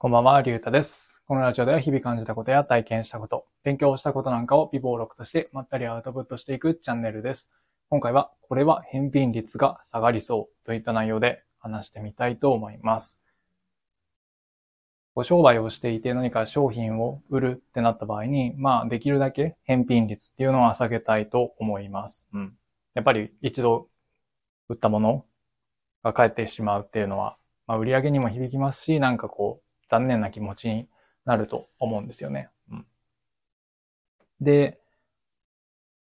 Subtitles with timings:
[0.00, 1.20] こんばんは、りゅうたです。
[1.26, 7.50] このラジオでは日々感じたことや体験したこと、勉強したことなんかを微暴録としてまったりアウトプットしていくチャンネルです。
[7.90, 13.18] 今回は、これは返品率が下がりそうといった内容で話してみたいと思います。
[15.16, 22.28] ご商売をしていて何か商品を売るってなった場合に、まあ、できるだけ返品率っていうのは下げたいと思います。
[22.32, 22.56] うん。
[22.94, 23.88] やっぱり一度
[24.68, 25.24] 売ったもの
[26.04, 27.36] が返ってしまうっていうのは、
[27.66, 30.88] まあ、売り上げにも響きますし、なんかこう、残念な気持ちに
[31.24, 32.50] なると思うんですよね。
[32.70, 32.86] うん、
[34.40, 34.80] で、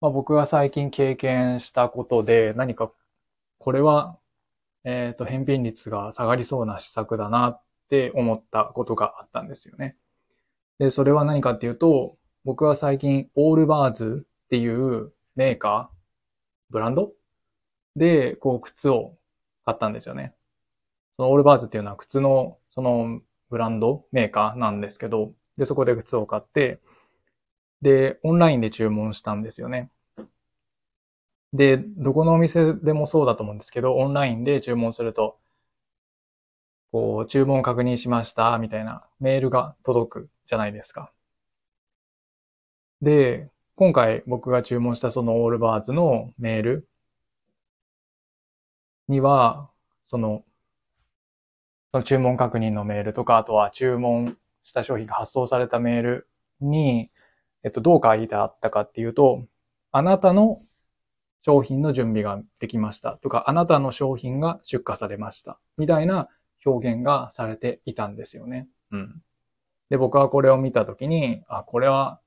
[0.00, 2.90] まあ、僕が最近経験したことで、何か
[3.58, 4.18] これは、
[4.84, 9.96] えっ、と、返品率が下がりそうな施策だなって思ったことがあったんですよね。
[10.78, 15.96] で、それは何かっていうと、僕は最近、オールバーズっていうメーカー、
[16.70, 17.12] ブランド？
[17.94, 19.16] で、こう、靴を
[19.64, 20.34] 買ったんですよね。
[21.16, 23.20] そのオールバーズっていうのは靴の、その、
[23.52, 26.80] ブランド、メーカーなんですけど、で、そこで靴を買って、
[27.82, 29.90] で、オンラインで注文したんですよね。
[31.52, 35.38] で、どこのお店でもそうだと思うんですけど、オンラインで注文すると、
[36.92, 41.12] こう、注文確認しました、みたいなメールが届くじゃないですか。
[43.02, 46.88] で、今回僕が注文したそのオールバーズのメール
[49.08, 49.70] には、
[50.06, 50.44] その、
[51.92, 56.28] その注文確認のメールとか、あとは注文した商品が発送されたメール
[56.60, 57.10] に、
[57.64, 59.44] えっと、どう書いてあったかっていうと、
[59.90, 60.62] あなたの
[61.42, 66.28] 商品の準備ができましたとか、あなたの商品が出荷されましたみたいな
[66.64, 68.68] 表現がされていたんですよね。
[68.90, 69.22] うん。
[69.90, 72.20] で、僕はこれを見たときに、あ、これは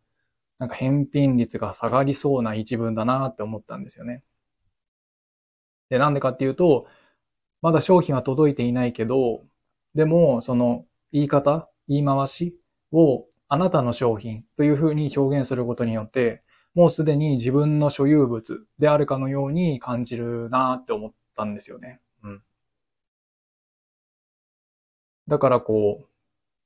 [0.60, 4.22] なんか返品率が下がりそうな一文だなって思ったんですよね。
[5.90, 6.86] で、なんでかっていうと、
[7.62, 9.44] まだ商品は届いていないけど、
[9.96, 12.56] でも、その言い方、言い回し
[12.92, 16.44] をあなたの商品というふうに表現することによって、
[16.74, 22.02] もうすでに自分の所有物であるかのように感じるなって思ったんですよね。
[22.24, 22.44] うん。
[25.28, 26.02] だからこ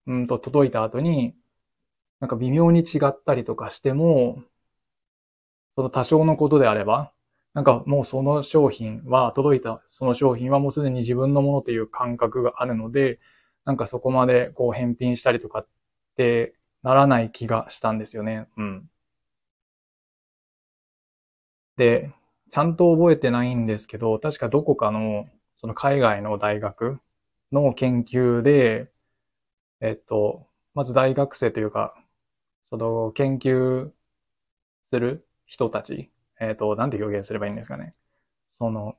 [0.07, 1.35] う、うんと届いた後に、
[2.19, 4.41] なんか微妙に違ったりとかしても、
[5.75, 7.13] その多少のことであれば、
[7.53, 13.19] なんかもうその商品は、届いたその商品はもうすでに自分のものという感覚があるので、
[13.65, 15.67] なんかそこまでこう返品したりとかっ
[16.15, 18.47] てならない気がしたんですよね。
[18.57, 18.89] うん。
[21.77, 22.13] で、
[22.51, 25.27] ちゃんと覚えてないんですけど、確かどこかの、
[25.57, 26.99] その海外の大学
[27.51, 28.91] の研究で、
[29.81, 31.95] えっと、まず大学生というか、
[32.71, 33.91] その研究
[34.91, 37.95] する人たち、えっ、と、なんて表現すればいいんですかね。
[38.59, 38.97] その、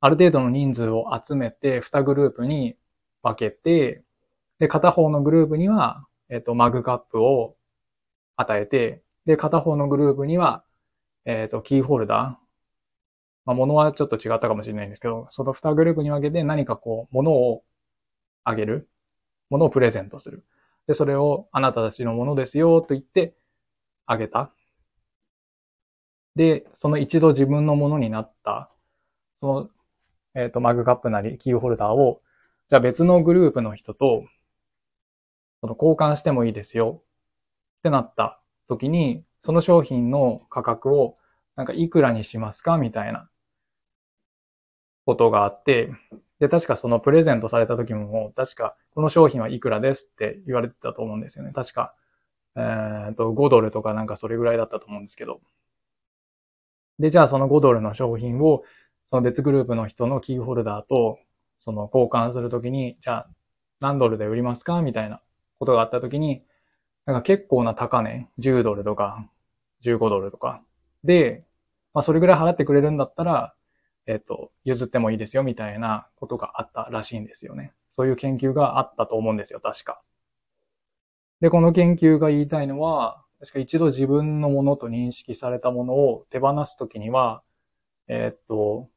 [0.00, 2.76] ある程度の人数を集めて、2グループに
[3.22, 4.04] 分けて、
[4.58, 7.56] で、片方のグループには、えっ、と、マグカップを
[8.36, 10.64] 与えて、で、片方のグループには、
[11.24, 12.42] えっ、と、キーホルダー。
[13.44, 17.64] まあ、物はちょっと違ったかもしれないんですけど、その2グループに分けて何かこう、物を
[18.44, 18.88] あげる。
[19.50, 20.44] 物をプレゼントする。
[20.86, 23.34] で、それをあなたたちのものですよと言って
[24.06, 24.52] あげた。
[26.36, 28.70] で、その一度自分のものになった、
[29.40, 29.70] その、
[30.34, 32.22] えっ、と、マグカップなりキーホルダーを、
[32.68, 34.24] じゃあ別のグループの人と、
[35.60, 37.02] その交換してもいいですよ
[37.78, 41.18] ってなった時に、その商品の価格を、
[41.56, 42.78] なんかいくらにしますか？
[42.78, 43.28] みたいな
[45.04, 45.90] ことがあって、
[46.40, 50.08] で、確かそのプレゼントされた時も、確かこの商品はいくらです？
[50.10, 51.52] って言われてたと思うんですよね。
[51.52, 51.94] 確か、
[52.56, 55.40] えっ、と、5ドルとかなんかそれぐらいだったと思うんですけど。
[56.98, 58.62] で、じゃあその5ドルの商品を、
[59.10, 61.18] その別グループの人のキーホルダーと、
[61.60, 63.28] その交換するときに、じゃあ
[63.80, 64.82] 何ドルで売りますか？
[64.82, 65.20] みたいな
[65.58, 66.42] ことがあったときに、
[67.06, 69.28] なんか結構な高値、10ドルとか、
[69.84, 70.62] 15ドルとか。
[71.04, 71.44] で、
[71.94, 73.54] まあそれぐらい払ってくれるんだったら、
[74.06, 77.72] えっと、譲ってもいいですよみたいなことがあったらしいんですよね。
[77.92, 80.00] そういう研究があったと思うんですよ、確か。
[81.40, 87.42] で、この研究が言いたいのは、確か一度自分のものと認識されたものを手放すときには、
[88.06, 88.88] えーっと、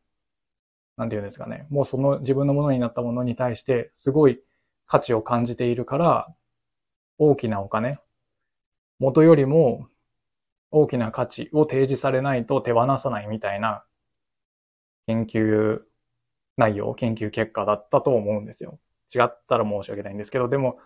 [0.98, 1.66] なんて言うんですかね。
[1.72, 4.40] もうその自分のものになったものに対してすごい
[4.86, 6.28] 価値を感じているから、
[7.18, 7.98] 大きなお金、
[9.00, 9.88] 元よりも
[10.70, 13.84] 大きな価値を提示されないと手放さないみたいな
[15.08, 15.82] 研究
[16.56, 18.80] 内容、研究結果だったと思うんですよ。
[19.14, 20.80] 違ったら申し訳ないんですけど、でも、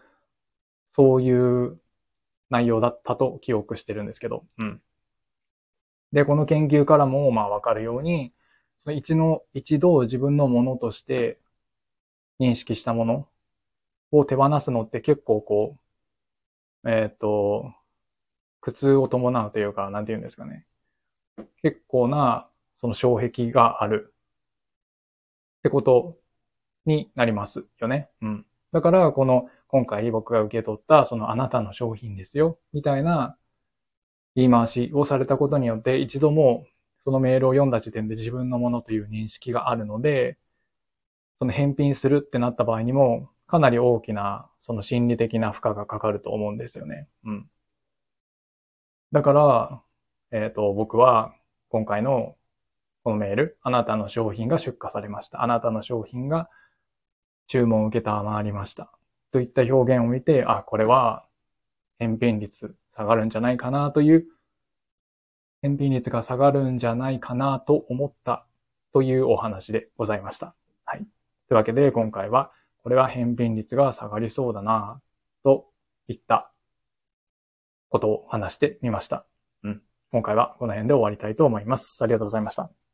[0.94, 1.80] そういう
[2.50, 4.82] 内容だったと記憶してるんですけど、うん。
[6.12, 8.34] で、この研究からも、まあわかるように、
[8.84, 11.40] その一の、一度自分のものとして
[12.40, 13.28] 認識したもの
[14.12, 15.78] を手放すのって結構こ
[16.84, 17.74] う、えっ、ー、と、
[18.62, 20.66] 苦痛を伴うというか、なんて言うんですかね。
[21.62, 24.14] 結構な、その障壁がある
[25.60, 26.18] ってこと
[26.86, 28.10] になりますよね。
[28.22, 28.46] うん。
[28.72, 33.38] だから、この、今回僕が受け取った、そのあなたの商品ですよ、みたいな
[34.36, 36.66] 言い回しをされたことによって、一度も
[37.04, 40.38] そのメールを読んだ時点で自分のものという認識があるので、
[41.40, 47.08] その返品するってなった場合にも、かなり大きな、その心理的な負荷がかかると思うんですよね。
[47.26, 47.50] うん。
[49.12, 49.82] だから、
[50.32, 51.34] えっ、ー、と、僕は、
[51.70, 52.36] 今回の
[53.04, 55.44] このメール、あなたの商品が出荷されました。
[55.44, 56.50] あなたの商品が
[57.48, 58.99] 注文を受けたまわりました。
[59.32, 61.26] といった表現を見て、あ、これは
[62.00, 64.26] 返品率下がるんじゃないかなという、
[65.62, 68.46] 返品率が下がるんじゃないかなと思った
[68.94, 70.56] というお話でございました。
[70.86, 71.00] はい。
[71.00, 71.08] とい
[71.52, 72.52] うわけで今回は、
[72.84, 75.02] これは返品率が下がりそうだな
[75.44, 75.68] と
[76.08, 76.52] いった
[77.90, 79.26] ことを話してみました。
[79.64, 79.82] うん。
[80.12, 82.04] 今回はこの辺で終わりたいと思います。
[82.04, 82.89] ありがとうございました。